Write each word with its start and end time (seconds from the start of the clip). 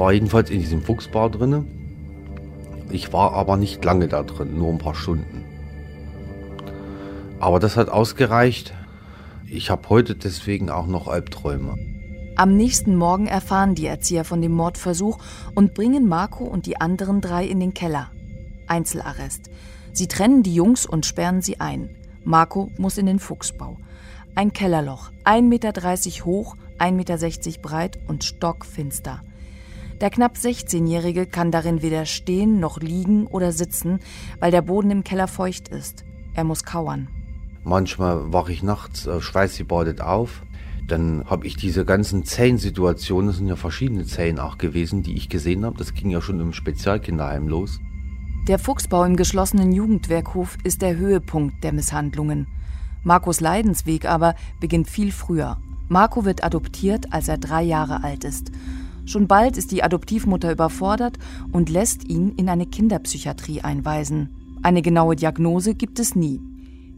war 0.00 0.12
jedenfalls 0.12 0.48
in 0.48 0.60
diesem 0.60 0.80
Fuchsbar 0.80 1.28
drinne. 1.28 1.66
Ich 2.90 3.12
war 3.12 3.34
aber 3.34 3.58
nicht 3.58 3.84
lange 3.84 4.08
da 4.08 4.22
drin, 4.22 4.56
nur 4.56 4.70
ein 4.70 4.78
paar 4.78 4.94
Stunden. 4.94 5.44
Aber 7.38 7.60
das 7.60 7.76
hat 7.76 7.90
ausgereicht. 7.90 8.72
Ich 9.46 9.70
habe 9.70 9.88
heute 9.90 10.14
deswegen 10.14 10.70
auch 10.70 10.86
noch 10.86 11.06
Albträume. 11.06 11.76
Am 12.34 12.56
nächsten 12.56 12.96
Morgen 12.96 13.26
erfahren 13.26 13.74
die 13.74 13.86
Erzieher 13.86 14.24
von 14.24 14.40
dem 14.40 14.52
Mordversuch 14.52 15.18
und 15.54 15.74
bringen 15.74 16.08
Marco 16.08 16.44
und 16.44 16.64
die 16.64 16.80
anderen 16.80 17.20
drei 17.20 17.44
in 17.44 17.60
den 17.60 17.74
Keller. 17.74 18.10
Einzelarrest. 18.68 19.50
Sie 19.92 20.08
trennen 20.08 20.42
die 20.42 20.54
Jungs 20.54 20.86
und 20.86 21.04
sperren 21.04 21.42
sie 21.42 21.60
ein. 21.60 21.90
Marco 22.24 22.70
muss 22.78 22.96
in 22.96 23.04
den 23.04 23.18
Fuchsbau. 23.18 23.76
Ein 24.34 24.54
Kellerloch, 24.54 25.10
1,30 25.24 25.42
Meter 25.42 26.24
hoch, 26.24 26.56
1,60 26.78 26.92
Meter 26.92 27.60
breit 27.60 27.98
und 28.08 28.24
stockfinster. 28.24 29.20
Der 30.00 30.08
knapp 30.08 30.36
16-Jährige 30.36 31.26
kann 31.26 31.50
darin 31.50 31.82
weder 31.82 32.06
stehen 32.06 32.58
noch 32.58 32.80
liegen 32.80 33.26
oder 33.26 33.52
sitzen, 33.52 34.00
weil 34.38 34.50
der 34.50 34.62
Boden 34.62 34.90
im 34.90 35.04
Keller 35.04 35.28
feucht 35.28 35.68
ist. 35.68 36.04
Er 36.32 36.44
muss 36.44 36.64
kauern. 36.64 37.08
Manchmal 37.64 38.32
wache 38.32 38.52
ich 38.52 38.62
nachts 38.62 39.06
äh, 39.06 39.20
schweißgebadet 39.20 40.00
auf. 40.00 40.42
Dann 40.86 41.24
habe 41.26 41.46
ich 41.46 41.56
diese 41.56 41.84
ganzen 41.84 42.24
Zellensituationen, 42.24 43.26
das 43.28 43.36
sind 43.36 43.46
ja 43.46 43.56
verschiedene 43.56 44.06
Zellen 44.06 44.38
auch 44.38 44.56
gewesen, 44.56 45.02
die 45.02 45.16
ich 45.16 45.28
gesehen 45.28 45.66
habe. 45.66 45.76
Das 45.76 45.92
ging 45.92 46.10
ja 46.10 46.22
schon 46.22 46.40
im 46.40 46.54
Spezialkinderheim 46.54 47.46
los. 47.46 47.78
Der 48.48 48.58
Fuchsbau 48.58 49.04
im 49.04 49.16
geschlossenen 49.16 49.70
Jugendwerkhof 49.70 50.56
ist 50.64 50.80
der 50.80 50.96
Höhepunkt 50.96 51.62
der 51.62 51.74
Misshandlungen. 51.74 52.46
Marcos 53.04 53.40
Leidensweg 53.40 54.06
aber 54.06 54.34
beginnt 54.60 54.88
viel 54.88 55.12
früher. 55.12 55.58
Marco 55.88 56.24
wird 56.24 56.42
adoptiert, 56.42 57.12
als 57.12 57.28
er 57.28 57.36
drei 57.36 57.62
Jahre 57.62 58.02
alt 58.02 58.24
ist. 58.24 58.50
Schon 59.06 59.26
bald 59.26 59.56
ist 59.56 59.72
die 59.72 59.82
Adoptivmutter 59.82 60.52
überfordert 60.52 61.18
und 61.52 61.68
lässt 61.68 62.04
ihn 62.04 62.34
in 62.36 62.48
eine 62.48 62.66
Kinderpsychiatrie 62.66 63.62
einweisen. 63.62 64.58
Eine 64.62 64.82
genaue 64.82 65.16
Diagnose 65.16 65.74
gibt 65.74 65.98
es 65.98 66.14
nie. 66.14 66.40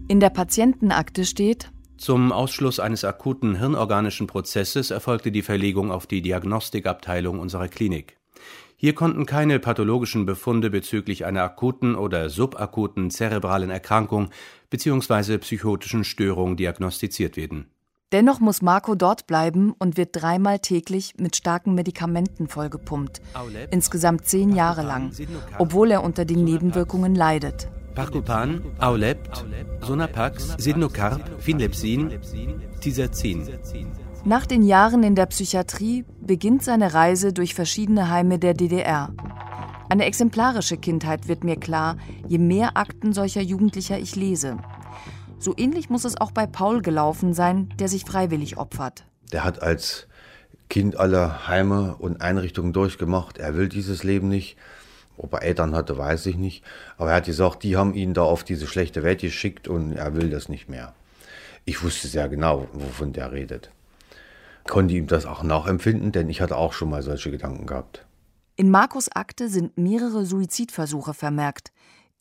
In 0.08 0.20
der 0.20 0.30
Patientenakte 0.30 1.24
steht, 1.24 1.70
zum 1.96 2.32
Ausschluss 2.32 2.80
eines 2.80 3.04
akuten 3.04 3.54
hirnorganischen 3.54 4.26
Prozesses 4.26 4.90
erfolgte 4.90 5.30
die 5.30 5.42
Verlegung 5.42 5.92
auf 5.92 6.08
die 6.08 6.20
Diagnostikabteilung 6.20 7.38
unserer 7.38 7.68
Klinik. 7.68 8.16
Hier 8.76 8.96
konnten 8.96 9.26
keine 9.26 9.60
pathologischen 9.60 10.26
Befunde 10.26 10.68
bezüglich 10.68 11.24
einer 11.24 11.44
akuten 11.44 11.94
oder 11.94 12.28
subakuten 12.28 13.12
zerebralen 13.12 13.70
Erkrankung 13.70 14.30
bzw. 14.70 15.38
psychotischen 15.38 16.02
Störung 16.02 16.56
diagnostiziert 16.56 17.36
werden. 17.36 17.66
Dennoch 18.12 18.40
muss 18.40 18.60
Marco 18.60 18.94
dort 18.94 19.26
bleiben 19.26 19.74
und 19.78 19.96
wird 19.96 20.10
dreimal 20.12 20.58
täglich 20.58 21.14
mit 21.18 21.34
starken 21.34 21.74
Medikamenten 21.74 22.46
vollgepumpt. 22.46 23.22
Insgesamt 23.70 24.26
zehn 24.26 24.54
Jahre 24.54 24.82
lang, 24.82 25.12
obwohl 25.58 25.90
er 25.90 26.04
unter 26.04 26.26
den 26.26 26.44
Nebenwirkungen 26.44 27.14
leidet. 27.14 27.68
Parcopan, 27.94 28.62
Aulept, 28.78 29.44
Sonapax, 29.80 30.56
Sidnocarb, 30.58 31.20
Finlepsin, 31.40 32.20
Tizazin. 32.80 33.48
Nach 34.24 34.46
den 34.46 34.62
Jahren 34.62 35.02
in 35.02 35.14
der 35.14 35.26
Psychiatrie 35.26 36.04
beginnt 36.20 36.62
seine 36.62 36.94
Reise 36.94 37.32
durch 37.32 37.54
verschiedene 37.54 38.10
Heime 38.10 38.38
der 38.38 38.54
DDR. 38.54 39.10
Eine 39.88 40.04
exemplarische 40.04 40.76
Kindheit 40.76 41.28
wird 41.28 41.44
mir 41.44 41.56
klar, 41.56 41.96
je 42.26 42.38
mehr 42.38 42.76
Akten 42.76 43.12
solcher 43.12 43.42
Jugendlicher 43.42 43.98
ich 43.98 44.16
lese. 44.16 44.58
So 45.42 45.54
ähnlich 45.56 45.90
muss 45.90 46.04
es 46.04 46.20
auch 46.20 46.30
bei 46.30 46.46
Paul 46.46 46.82
gelaufen 46.82 47.34
sein, 47.34 47.74
der 47.78 47.88
sich 47.88 48.04
freiwillig 48.04 48.56
opfert. 48.56 49.04
Der 49.32 49.44
hat 49.44 49.60
als 49.62 50.06
Kind 50.70 50.96
alle 50.96 51.48
Heime 51.48 51.96
und 51.96 52.22
Einrichtungen 52.22 52.72
durchgemacht. 52.72 53.38
Er 53.38 53.56
will 53.56 53.68
dieses 53.68 54.04
Leben 54.04 54.28
nicht. 54.28 54.56
Ob 55.18 55.34
er 55.34 55.42
Eltern 55.42 55.74
hatte, 55.74 55.98
weiß 55.98 56.26
ich 56.26 56.36
nicht. 56.36 56.64
Aber 56.96 57.10
er 57.10 57.16
hat 57.16 57.26
gesagt, 57.26 57.64
die 57.64 57.76
haben 57.76 57.94
ihn 57.94 58.14
da 58.14 58.22
auf 58.22 58.44
diese 58.44 58.66
schlechte 58.66 59.02
Welt 59.02 59.20
geschickt 59.20 59.68
und 59.68 59.92
er 59.92 60.14
will 60.14 60.30
das 60.30 60.48
nicht 60.48 60.68
mehr. 60.68 60.94
Ich 61.64 61.82
wusste 61.82 62.08
sehr 62.08 62.28
genau, 62.28 62.68
wovon 62.72 63.12
der 63.12 63.32
redet 63.32 63.70
konnte 64.64 64.94
ihm 64.94 65.06
das 65.06 65.26
auch 65.26 65.42
nachempfinden, 65.42 66.12
denn 66.12 66.28
ich 66.28 66.40
hatte 66.40 66.56
auch 66.56 66.72
schon 66.72 66.90
mal 66.90 67.02
solche 67.02 67.30
Gedanken 67.30 67.66
gehabt. 67.66 68.04
In 68.56 68.70
Markus 68.70 69.10
Akte 69.10 69.48
sind 69.48 69.76
mehrere 69.78 70.24
Suizidversuche 70.24 71.14
vermerkt. 71.14 71.72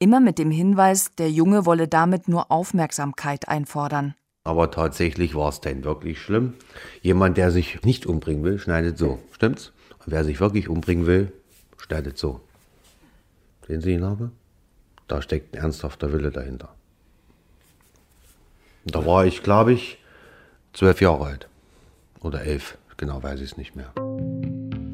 Immer 0.02 0.20
mit 0.20 0.40
dem 0.40 0.50
Hinweis, 0.50 1.12
der 1.20 1.30
Junge 1.30 1.68
wolle 1.68 1.88
damit 1.88 2.28
nur 2.28 2.52
Aufmerksamkeit 2.52 3.48
einfordern. 3.48 4.16
Aber 4.44 4.72
tatsächlich 4.72 5.36
war 5.36 5.50
es 5.50 5.62
denn 5.62 5.84
wirklich 5.84 6.20
schlimm. 6.20 6.56
Jemand, 7.04 7.38
der 7.38 7.52
sich 7.52 7.84
nicht 7.84 8.08
umbringen 8.08 8.44
will, 8.44 8.58
schneidet 8.58 8.98
so. 8.98 9.20
Stimmt's? 9.32 9.74
Und 10.00 10.12
wer 10.12 10.24
sich 10.24 10.40
wirklich 10.40 10.70
umbringen 10.70 11.06
will, 11.06 11.32
schneidet 11.78 12.18
so. 12.18 12.42
Sehen 13.68 13.82
Sie 13.82 13.92
ihn 13.92 14.04
aber? 14.04 14.32
Da 15.08 15.22
steckt 15.22 15.54
ein 15.54 15.62
ernsthafter 15.62 16.12
Wille 16.12 16.32
dahinter. 16.32 16.70
Da 18.86 19.06
war 19.06 19.28
ich, 19.28 19.44
glaube 19.44 19.74
ich, 19.74 20.00
zwölf 20.74 21.00
Jahre 21.00 21.28
alt. 21.28 21.48
Oder 22.22 22.42
elf, 22.42 22.80
genau 22.98 23.22
weiß 23.22 23.40
ich 23.40 23.52
es 23.52 23.58
nicht 23.58 23.76
mehr. 23.76 23.94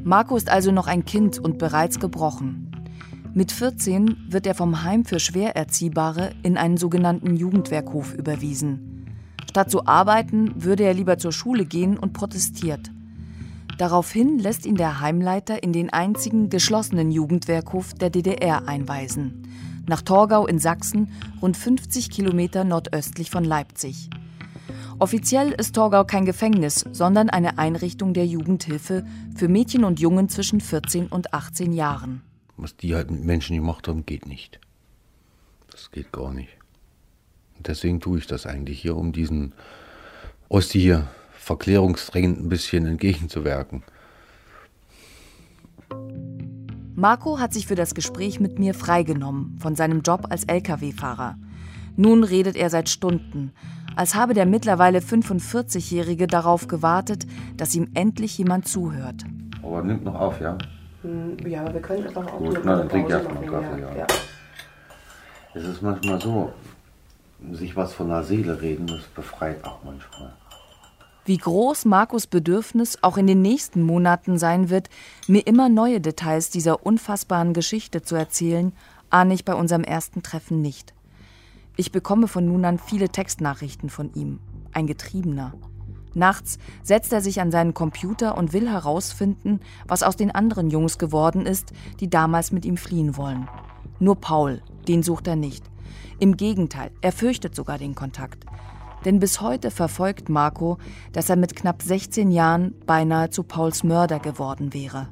Marco 0.03 0.35
ist 0.35 0.49
also 0.49 0.73
noch 0.73 0.87
ein 0.87 1.05
Kind 1.05 1.39
und 1.39 1.59
bereits 1.59 2.01
gebrochen. 2.01 2.66
Mit 3.37 3.51
14 3.51 4.17
wird 4.29 4.47
er 4.47 4.55
vom 4.55 4.81
Heim 4.81 5.05
für 5.05 5.19
Schwererziehbare 5.19 6.31
in 6.41 6.57
einen 6.57 6.77
sogenannten 6.77 7.35
Jugendwerkhof 7.35 8.15
überwiesen. 8.15 9.05
Statt 9.47 9.69
zu 9.69 9.85
arbeiten, 9.85 10.53
würde 10.55 10.81
er 10.81 10.95
lieber 10.95 11.19
zur 11.19 11.31
Schule 11.31 11.65
gehen 11.65 11.99
und 11.99 12.13
protestiert. 12.13 12.89
Daraufhin 13.77 14.39
lässt 14.39 14.65
ihn 14.65 14.73
der 14.73 15.01
Heimleiter 15.01 15.61
in 15.61 15.71
den 15.71 15.91
einzigen 15.91 16.49
geschlossenen 16.49 17.11
Jugendwerkhof 17.11 17.93
der 17.93 18.09
DDR 18.09 18.67
einweisen. 18.67 19.43
Nach 19.85 20.01
Torgau 20.01 20.47
in 20.47 20.57
Sachsen, 20.57 21.11
rund 21.39 21.55
50 21.55 22.09
Kilometer 22.09 22.63
nordöstlich 22.63 23.29
von 23.29 23.43
Leipzig. 23.43 24.09
Offiziell 24.97 25.51
ist 25.51 25.75
Torgau 25.75 26.05
kein 26.05 26.25
Gefängnis, 26.25 26.85
sondern 26.91 27.29
eine 27.29 27.59
Einrichtung 27.59 28.15
der 28.15 28.25
Jugendhilfe 28.25 29.05
für 29.35 29.47
Mädchen 29.47 29.83
und 29.83 29.99
Jungen 29.99 30.27
zwischen 30.27 30.59
14 30.59 31.05
und 31.05 31.35
18 31.35 31.71
Jahren. 31.71 32.23
Was 32.57 32.75
die 32.75 32.95
halt 32.95 33.11
mit 33.11 33.23
Menschen 33.23 33.55
gemacht 33.55 33.87
haben, 33.87 34.05
geht 34.05 34.27
nicht. 34.27 34.59
Das 35.71 35.91
geht 35.91 36.11
gar 36.11 36.33
nicht. 36.33 36.49
Und 37.55 37.67
deswegen 37.67 37.99
tue 37.99 38.17
ich 38.17 38.27
das 38.27 38.45
eigentlich 38.45 38.81
hier, 38.81 38.95
um 38.95 39.13
diesen 39.13 39.53
Osti 40.49 40.79
hier 40.79 41.07
Verklärungsdrängen 41.37 42.45
ein 42.45 42.49
bisschen 42.49 42.85
entgegenzuwirken. 42.85 43.83
Marco 46.95 47.39
hat 47.39 47.53
sich 47.53 47.67
für 47.67 47.75
das 47.75 47.93
Gespräch 47.93 48.39
mit 48.39 48.57
mir 48.57 48.73
freigenommen 48.73 49.57
von 49.59 49.75
seinem 49.75 50.01
Job 50.01 50.27
als 50.31 50.45
Lkw-Fahrer. 50.45 51.37
Nun 51.95 52.23
redet 52.23 52.55
er 52.55 52.71
seit 52.71 52.89
Stunden, 52.89 53.53
als 53.95 54.15
habe 54.15 54.33
der 54.33 54.47
mittlerweile 54.47 54.99
45-Jährige 54.99 56.25
darauf 56.25 56.67
gewartet, 56.67 57.27
dass 57.55 57.75
ihm 57.75 57.89
endlich 57.93 58.37
jemand 58.37 58.67
zuhört. 58.67 59.25
Aber 59.61 59.83
nimmt 59.83 60.03
noch 60.05 60.15
auf, 60.15 60.41
ja? 60.41 60.57
Hm, 61.07 61.37
ja, 61.47 61.61
aber 61.61 61.75
wir 61.75 61.81
können 61.81 62.05
einfach 62.05 62.27
auch 62.27 62.37
Gut, 62.37 62.59
na, 62.65 62.75
dann 62.75 62.89
trink 62.89 63.07
ich 63.07 63.13
erstmal 63.13 63.45
Kaffee, 63.45 63.81
ja. 63.81 63.95
ja. 63.95 64.07
Es 65.53 65.63
ist 65.63 65.81
manchmal 65.81 66.19
so, 66.19 66.51
sich 67.53 67.75
was 67.77 67.93
von 67.93 68.09
der 68.09 68.23
Seele 68.23 68.61
reden, 68.61 68.87
das 68.87 69.03
befreit 69.15 69.63
auch 69.63 69.79
manchmal. 69.85 70.33
Wie 71.23 71.37
groß 71.37 71.85
Markus 71.85 72.27
Bedürfnis 72.27 72.99
auch 73.01 73.17
in 73.17 73.27
den 73.27 73.41
nächsten 73.41 73.83
Monaten 73.83 74.37
sein 74.37 74.69
wird, 74.69 74.89
mir 75.27 75.47
immer 75.47 75.69
neue 75.69 76.01
Details 76.01 76.49
dieser 76.49 76.85
unfassbaren 76.85 77.53
Geschichte 77.53 78.01
zu 78.01 78.15
erzählen, 78.15 78.73
ahne 79.09 79.33
ich 79.33 79.45
bei 79.45 79.53
unserem 79.53 79.83
ersten 79.83 80.23
Treffen 80.23 80.61
nicht. 80.61 80.93
Ich 81.77 81.91
bekomme 81.91 82.27
von 82.27 82.45
nun 82.45 82.65
an 82.65 82.79
viele 82.79 83.09
Textnachrichten 83.09 83.89
von 83.89 84.13
ihm. 84.13 84.39
Ein 84.73 84.87
Getriebener. 84.87 85.53
Nachts 86.17 86.57
setzt 86.81 87.13
er 87.13 87.21
sich 87.21 87.41
an 87.41 87.51
seinen 87.51 87.75
Computer 87.75 88.39
und 88.39 88.51
will 88.51 88.67
herausfinden, 88.67 89.59
was 89.87 90.01
aus 90.01 90.15
den 90.15 90.31
anderen 90.31 90.71
Jungs 90.71 90.97
geworden 90.97 91.45
ist, 91.45 91.73
die 91.99 92.09
damals 92.09 92.51
mit 92.51 92.65
ihm 92.65 92.75
fliehen 92.75 93.17
wollen. 93.17 93.47
Nur 93.99 94.15
Paul, 94.15 94.63
den 94.87 95.03
sucht 95.03 95.27
er 95.27 95.35
nicht. 95.35 95.63
Im 96.19 96.35
Gegenteil, 96.35 96.89
er 97.01 97.11
fürchtet 97.11 97.55
sogar 97.55 97.77
den 97.77 97.93
Kontakt. 97.93 98.45
Denn 99.05 99.19
bis 99.19 99.41
heute 99.41 99.69
verfolgt 99.69 100.27
Marco, 100.27 100.79
dass 101.13 101.29
er 101.29 101.35
mit 101.35 101.55
knapp 101.55 101.83
16 101.83 102.31
Jahren 102.31 102.73
beinahe 102.87 103.29
zu 103.29 103.43
Pauls 103.43 103.83
Mörder 103.83 104.17
geworden 104.17 104.73
wäre. 104.73 105.09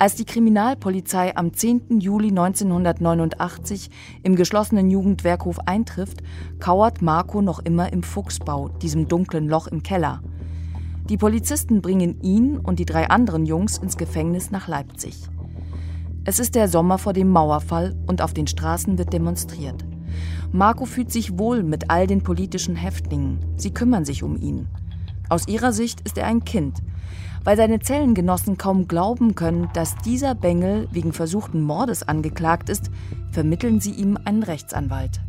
Als 0.00 0.14
die 0.14 0.24
Kriminalpolizei 0.24 1.36
am 1.36 1.52
10. 1.52 1.98
Juli 1.98 2.28
1989 2.28 3.90
im 4.22 4.36
geschlossenen 4.36 4.90
Jugendwerkhof 4.90 5.58
eintrifft, 5.66 6.22
kauert 6.60 7.02
Marco 7.02 7.42
noch 7.42 7.58
immer 7.58 7.92
im 7.92 8.04
Fuchsbau, 8.04 8.68
diesem 8.68 9.08
dunklen 9.08 9.48
Loch 9.48 9.66
im 9.66 9.82
Keller. 9.82 10.22
Die 11.08 11.16
Polizisten 11.16 11.82
bringen 11.82 12.20
ihn 12.22 12.58
und 12.58 12.78
die 12.78 12.84
drei 12.84 13.10
anderen 13.10 13.44
Jungs 13.44 13.78
ins 13.78 13.96
Gefängnis 13.96 14.52
nach 14.52 14.68
Leipzig. 14.68 15.16
Es 16.24 16.38
ist 16.38 16.54
der 16.54 16.68
Sommer 16.68 16.98
vor 16.98 17.12
dem 17.12 17.30
Mauerfall 17.30 17.96
und 18.06 18.22
auf 18.22 18.32
den 18.32 18.46
Straßen 18.46 18.98
wird 18.98 19.12
demonstriert. 19.12 19.84
Marco 20.52 20.84
fühlt 20.84 21.10
sich 21.10 21.40
wohl 21.40 21.64
mit 21.64 21.90
all 21.90 22.06
den 22.06 22.22
politischen 22.22 22.76
Häftlingen. 22.76 23.40
Sie 23.56 23.74
kümmern 23.74 24.04
sich 24.04 24.22
um 24.22 24.36
ihn. 24.36 24.68
Aus 25.28 25.48
ihrer 25.48 25.72
Sicht 25.72 26.00
ist 26.02 26.18
er 26.18 26.26
ein 26.26 26.44
Kind. 26.44 26.78
Weil 27.44 27.56
seine 27.56 27.80
Zellengenossen 27.80 28.58
kaum 28.58 28.88
glauben 28.88 29.34
können, 29.34 29.68
dass 29.74 29.96
dieser 29.96 30.34
Bengel 30.34 30.88
wegen 30.90 31.12
versuchten 31.12 31.62
Mordes 31.62 32.02
angeklagt 32.06 32.68
ist, 32.68 32.90
vermitteln 33.30 33.80
sie 33.80 33.92
ihm 33.92 34.18
einen 34.24 34.42
Rechtsanwalt. 34.42 35.20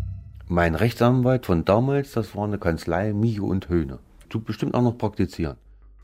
Mein 0.47 0.75
Rechtsanwalt 0.75 1.45
von 1.45 1.65
damals, 1.65 2.13
das 2.13 2.35
war 2.35 2.45
eine 2.45 2.57
Kanzlei 2.57 3.13
Mio 3.13 3.45
und 3.45 3.69
Höhne. 3.69 3.99
Tut 4.29 4.45
bestimmt 4.45 4.73
auch 4.73 4.81
noch 4.81 4.97
praktizieren. 4.97 5.57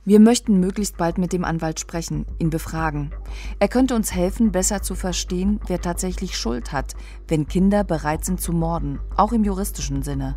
Wir 0.08 0.20
möchten 0.20 0.60
möglichst 0.60 0.98
bald 0.98 1.18
mit 1.18 1.34
dem 1.34 1.44
Anwalt 1.44 1.80
sprechen, 1.80 2.28
ihn 2.38 2.52
befragen. 2.52 3.10
Er 3.58 3.68
könnte 3.68 3.96
uns 3.96 4.14
helfen, 4.14 4.52
besser 4.52 4.84
zu 4.84 4.94
verstehen, 4.94 5.60
wer 5.66 5.82
tatsächlich 5.82 6.38
Schuld 6.38 6.72
hat, 6.72 6.94
wenn 7.28 7.48
Kinder 7.48 7.84
bereit 7.84 8.24
sind 8.24 8.40
zu 8.40 8.54
morden, 8.54 9.00
auch 9.18 9.32
im 9.32 9.44
juristischen 9.44 10.04
Sinne. 10.04 10.36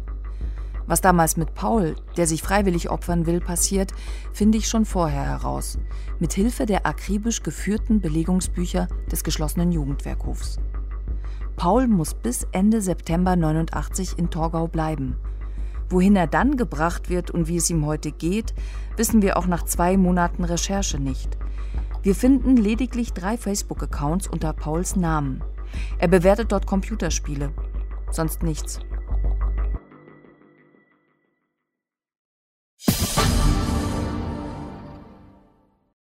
Was 0.88 1.02
damals 1.02 1.36
mit 1.36 1.54
Paul, 1.54 1.96
der 2.16 2.26
sich 2.26 2.42
freiwillig 2.42 2.88
opfern 2.88 3.26
will, 3.26 3.40
passiert, 3.40 3.92
finde 4.32 4.56
ich 4.56 4.68
schon 4.68 4.86
vorher 4.86 5.22
heraus, 5.22 5.78
mit 6.18 6.32
Hilfe 6.32 6.64
der 6.64 6.86
akribisch 6.86 7.42
geführten 7.42 8.00
Belegungsbücher 8.00 8.88
des 9.12 9.22
geschlossenen 9.22 9.70
Jugendwerkhofs. 9.70 10.58
Paul 11.56 11.88
muss 11.88 12.14
bis 12.14 12.46
Ende 12.52 12.80
September 12.80 13.36
89 13.36 14.18
in 14.18 14.30
Torgau 14.30 14.66
bleiben. 14.66 15.16
Wohin 15.90 16.16
er 16.16 16.26
dann 16.26 16.56
gebracht 16.56 17.10
wird 17.10 17.30
und 17.30 17.48
wie 17.48 17.56
es 17.56 17.68
ihm 17.68 17.84
heute 17.84 18.10
geht, 18.10 18.54
wissen 18.96 19.20
wir 19.20 19.36
auch 19.36 19.46
nach 19.46 19.64
zwei 19.64 19.98
Monaten 19.98 20.44
Recherche 20.44 20.98
nicht. 20.98 21.36
Wir 22.02 22.14
finden 22.14 22.56
lediglich 22.56 23.12
drei 23.12 23.36
Facebook-Accounts 23.36 24.26
unter 24.26 24.54
Pauls 24.54 24.96
Namen. 24.96 25.44
Er 25.98 26.08
bewertet 26.08 26.52
dort 26.52 26.66
Computerspiele. 26.66 27.52
Sonst 28.10 28.42
nichts. 28.42 28.80